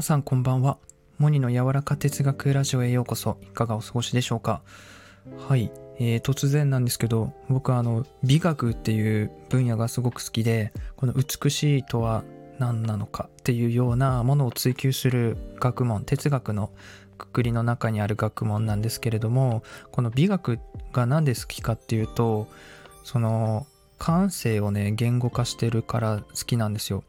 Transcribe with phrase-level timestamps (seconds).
[0.00, 0.78] 皆さんこんばんは。
[1.18, 3.36] モニの柔らか哲学ラジオへようこそ。
[3.42, 4.62] いかがお過ごしでしょうか？
[5.46, 12.24] はい、えー、突然なんですけど、僕はあの、美学っていう分野がすごく好きで、この美しいとは
[12.58, 16.70] 何なのかっていうようなものを追求する学問、哲学の
[17.18, 19.62] くくりの中にある学問なんですけれども、
[19.92, 20.60] この美学
[20.94, 22.48] が何で好きかっていうと、
[23.04, 23.66] その、
[23.98, 27.04] 感性をね、言語化してるから好きなんですよ。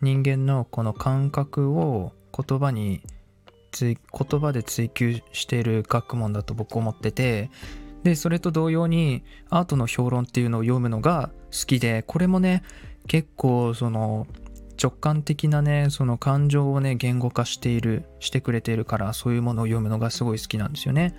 [0.00, 3.02] 人間のこの感覚を言葉に
[3.78, 3.96] 言
[4.40, 7.50] 葉で追求している学問だと僕思ってて
[8.02, 12.62] でそれと同様にアートの評論っていうのを読むのが好きでこれもね
[13.06, 14.26] 結構その
[14.82, 21.14] 直感的なねその感情をね言語化しているしてくれているからそういうものを読むのがすごい好きなんですよね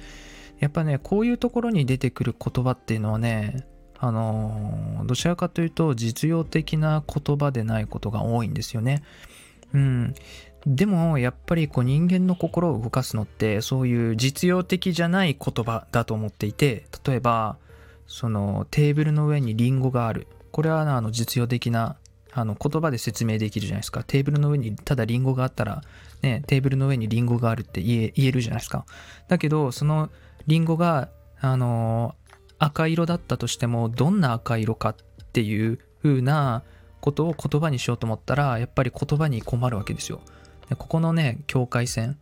[0.60, 3.68] やっぱねこういうところに出てくる言葉っていうのはね
[4.00, 9.04] あのどちらかというと実用的な言葉でないことが多いんですよね。
[9.74, 10.16] うん。
[10.66, 17.58] でもやっぱりこう人間の心を動かすのってそういう実用的じゃない言葉だと思っていて例えば
[18.06, 20.28] そのテーブルの上にリンゴがある。
[20.52, 21.96] これはあの実用的な
[22.34, 24.04] あの言葉で説明できるじゃないですか。
[24.04, 25.82] テーブルの上にただリンゴがあったら
[26.22, 28.86] ねテーブルの上にリンゴがあるって言えるじゃないですか。
[29.28, 30.10] だけどその
[30.48, 32.16] リンゴがあの
[32.60, 34.96] 赤色だったとしてもどんな赤色かっ
[35.34, 36.64] ていう風な
[37.00, 40.22] ことを言葉にしようと思ったらやっぱり言葉に困るわけですよ。
[40.72, 42.18] でここのね境界線。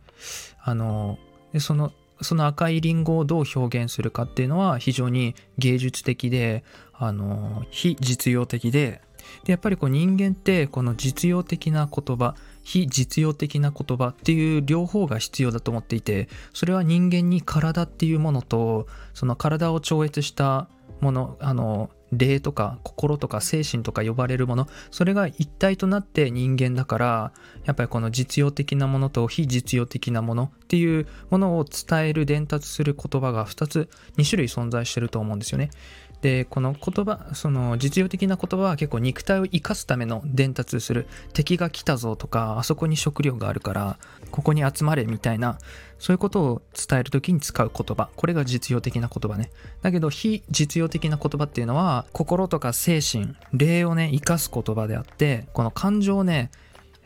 [0.60, 1.18] あの
[1.52, 9.00] でそのその赤いリンゴをどう表現するかっていうのは非常に芸術的であの非実用的で。
[9.44, 20.68] でやっぱりこう人間ってこの実用的な言葉非実用的な言葉っていう両方が必要だと思っていてそれは人間に体っていうものとその体を超越した
[21.00, 27.32] ものあの霊とか心とか精神とか呼ばれるものそれが一体となって人間だから
[27.64, 35.70] やっぱりこの実用的なものと非実用的なものっていうものを伝える伝達する言葉が2つ2種類存在してると思うんですよね。
[36.22, 43.98] でこの言葉その実用的な言葉は結構肉体を生かすための伝達する敵が来たぞとかあそこに食料があるから
[44.30, 45.58] ここに集まれみたいな
[45.98, 48.08] そういうことを伝える時に使う言葉。
[48.16, 49.50] これが実用的な言葉ね。
[49.82, 56.50] だけど非実用的な言葉っていうのは心とか精神霊をね生かす言葉であってこの感情をね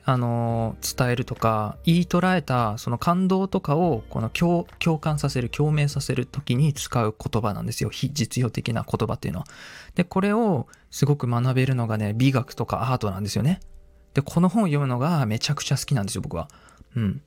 [0.06, 4.66] あの伝えるとか言い捉えたその感動とかをこの共
[4.98, 7.90] 感させる共鳴させる時に使う言葉なんですよ。
[7.90, 9.46] 非実用的な言葉っていうのは。
[9.94, 13.60] でこれをすごく学べるのがね美学とかアートなんですよね。
[14.12, 16.48] でこの本を読むのがめちゃくちゃ好きなんですよ僕は。
[16.96, 17.22] うん。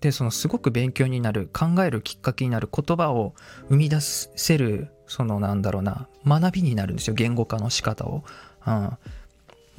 [0.00, 3.34] でそのすごく勉強になる考えるきっかけになる言葉を
[3.68, 7.14] 生み出せるそのなんだろうな学びになるんですよ。
[7.14, 8.24] 言語化の仕方を、
[8.66, 8.98] うん、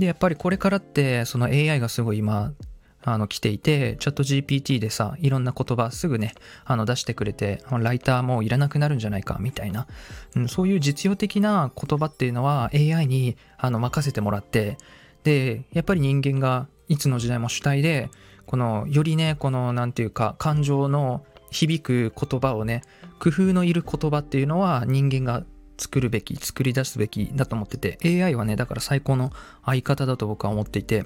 [0.03, 2.51] で、やっぱりこれからって、その AI がすごい今、
[3.05, 9.87] あの来ていて、チャット GPT でさ、いろんな言葉すぐね、あの出してくれて、ライターもいらなくなるんじゃないか、みたいな、
[10.35, 14.77] うん、そういう実用的な言葉っていうのは AI にあの任せてもらって、
[15.23, 18.09] で、やっぱり人間がいつの時代も主体で、
[18.45, 22.81] この、よりね、この、なんていうか、感情の響く言葉をね、
[23.19, 25.43] 工夫のいる言葉っていうのは人間が
[25.78, 29.31] 作るべき、作り出すべきだと思ってて、AI はね、だから最高の
[29.66, 31.06] 相方だと僕は思っていて、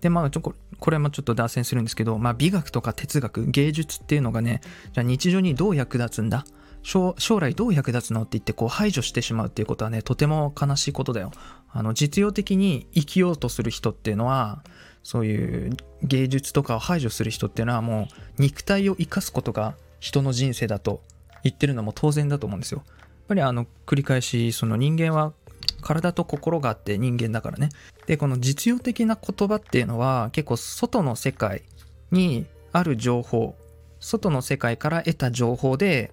[0.00, 4.60] で、まあ、ちょここれもちょっと脱線するんですけど、まあ、美学とか哲学、芸術っていうのがね、
[4.92, 6.44] じゃあ日常にどう役立つんだ？
[6.82, 11.30] 将来どう役立つのって言ってこう排除してしまうっていうことはね、とても悲しいことだよ。
[11.70, 14.64] あの、実用的に生きようとする人っていうのは、
[15.04, 18.08] そういう芸術とかを排除する人っていうのはも
[18.38, 21.02] う肉体を生かすことが人の人生だと
[21.44, 22.82] 言ってるのも当然だと思うんですよ。
[23.32, 25.32] ぱりあの繰り返しその人間は
[25.80, 27.70] 体と心があって人間だからね。
[28.06, 31.62] でこの実用的な言葉っていうのは結構外の世界
[32.10, 33.56] にある情報
[34.00, 36.12] 外の世界から得た情報で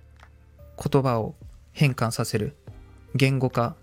[0.81, 1.35] 言葉を
[1.73, 2.55] 変換させる。
[3.15, 3.75] 言語化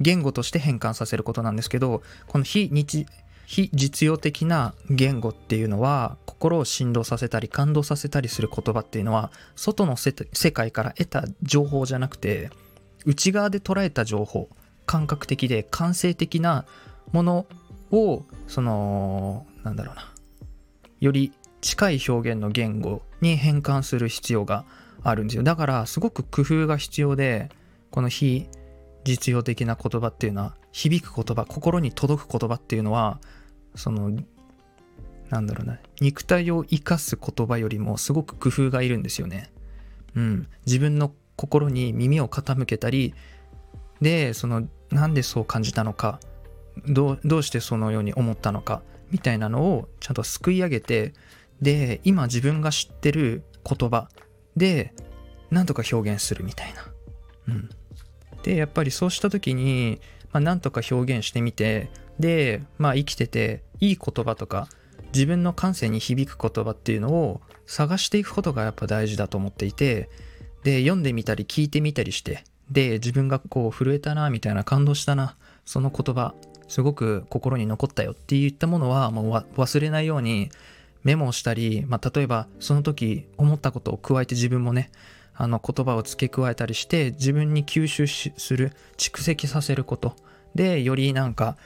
[0.00, 3.06] 言語として変換させることなんですけどこの非日
[3.46, 10.12] 非実用的な言語っていうのは心を振動させたり感動させたりする言葉っていうのは外の世
[10.50, 12.50] 界から得た情報じゃなくて
[13.04, 14.48] 内側で捉えた情報
[14.86, 16.66] 感覚的で感性的な
[17.12, 17.46] もの
[17.90, 20.12] をそのなんだろうな
[21.00, 24.64] より近い表現の言語に変換する必要が
[25.02, 25.42] あるんですよ。
[25.42, 27.50] だからすごく工夫が必要で
[27.90, 28.48] この非
[29.04, 33.20] 実用的な言葉っていうのは響く言葉心に届く言葉っていうのは
[33.74, 34.10] その
[35.30, 39.50] なんだろうな肉体を生かす言葉よりもすごく工夫がいるんですよね。
[40.14, 40.46] うん。
[40.66, 43.14] 自分の心に耳を傾けたり
[44.00, 46.20] でそのなんでそう感じたのか
[46.86, 51.12] どうしてそのように思ったのかみたいなのをちゃんとすくい上げて
[51.60, 54.08] で今自分が知ってる言葉
[54.56, 54.92] で
[55.50, 56.84] なんとか表現するみたいな。
[57.48, 57.70] うん、
[58.42, 60.00] でやっぱりそうした時に、
[60.32, 64.68] まあ、なんとか表現してみてで、まあ、生きてていい言葉とか
[65.12, 70.08] 自分の感性に響く言葉っていうのを探していくことがやっぱ大事だと思っていて
[70.64, 76.34] で読んでみたり聞いてみたりしてで自分がこう震えたなみたいな感動したなその言葉
[76.68, 80.50] すごく心に残ったよって言ったものはもう忘れないように
[81.04, 84.90] メモをしたり、まあ、例えばその時思ったことを加えて自分もね
[85.36, 90.16] あの言葉を付け加えたりして自分に吸収する蓄積させること
[90.54, 91.56] でよりなんか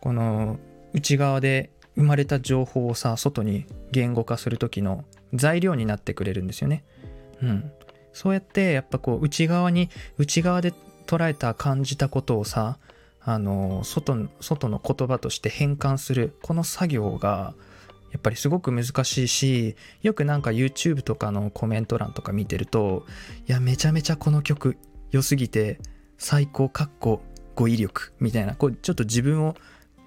[0.00, 0.58] この
[0.92, 5.04] 内側で生まれた情報をさ外に言語化する時の
[5.34, 6.82] 材料になってくれるんですよね。
[7.42, 7.72] うん、
[8.12, 10.72] そうやってやっぱこう内側に内側で
[11.06, 12.78] 捉えた感じたことをさ
[13.22, 17.54] あの外外の言葉として変換するこの作業が
[18.12, 23.06] やっぱりすごく難しいしよくなんか YouTube とかのコメント欄とか見てると
[23.46, 24.76] いやめちゃめちゃこの曲
[25.10, 25.78] 良すぎて
[26.18, 27.22] 最高かっこ
[27.54, 29.54] 語彙力みたいなこうちょっと自分を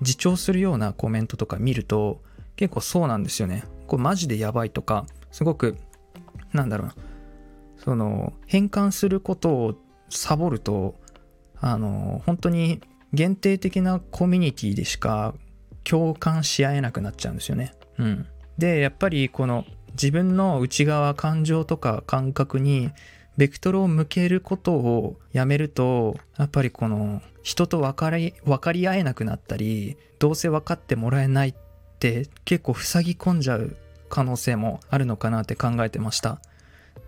[0.02, 2.22] 自重するようなコメントとか見ると
[2.56, 3.64] 結構そうなんですよね。
[3.88, 5.78] これマジでやばいとかすごく
[6.52, 6.96] なんだろうな
[7.84, 9.76] その変換することを
[10.10, 10.96] サボると
[11.60, 12.82] あの本当に
[13.14, 15.34] 限定的なコミュニティでしか
[15.84, 17.74] 共感し合えなくなっちゃうんですよね。
[18.00, 18.28] うん、
[18.58, 22.92] でやっぱりこの自分の内側感情とか感覚に
[23.38, 31.56] ベクトルを向けることをやめるとやっぱりこの人と分かり分かり合えなくなったりどうせ分かってもらえないっ
[32.00, 33.76] て結構塞ぎ込んじゃう
[34.10, 36.40] 可能性もあるのかなって考えてました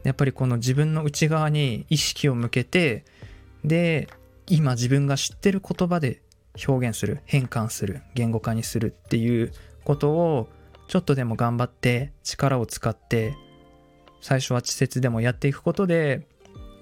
[0.04, 3.06] やっぱりこの自分の内側に意識を向けて
[3.64, 4.08] で
[4.48, 6.22] 今自分が知ってる言葉で
[6.68, 9.52] 表現する変換する言語化にするっていう
[9.84, 10.48] ことを
[10.88, 13.36] ちょっとでも頑張って力を使って
[14.22, 16.28] 最初は稚拙でもやっていくことで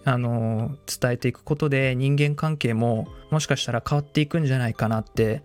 [0.06, 5.44] あの伝えていくことで人間関係ももしかしたら変わっていくんじゃないかなって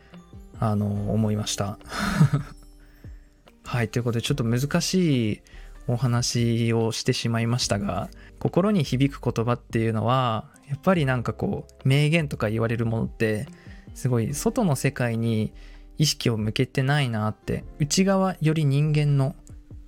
[0.58, 1.78] あの思いました。
[3.64, 5.43] はいということでちょっと難しい
[5.88, 8.08] お話をしてしまいましたが
[8.38, 13.46] 心に響く言葉っていうのはやっぱりなんかこう名言とか言われるものって
[13.94, 15.52] すごい外の世界に
[15.96, 19.35] 意識を向けてないなって内側より人間の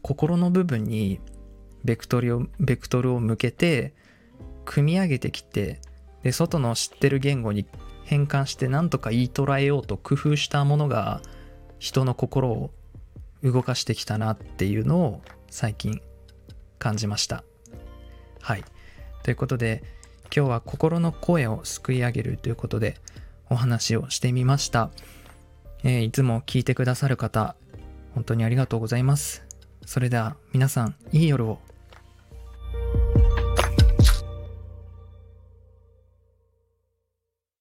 [0.02, 1.20] 心の部分に
[1.84, 3.94] ベクトルをベクトルを向けて
[4.64, 5.80] 組み上げてきて
[6.22, 7.66] で外の知ってる言語に
[8.04, 11.22] 変換して何とか言い捉えようと工夫したものが
[11.78, 12.70] 人の心を
[13.42, 16.00] 動かしてきたなっていうのを最近
[16.78, 17.44] 感じました。
[18.40, 18.64] はい。
[19.22, 19.82] ということで
[20.34, 22.96] 今日は心の声をすくい上げるということで
[23.50, 24.90] お話をしてみました、
[25.82, 27.56] えー、いつも聞いてくださる方
[28.14, 29.44] 本当にありがとうございます。
[29.84, 31.69] それでは皆さんいい夜を。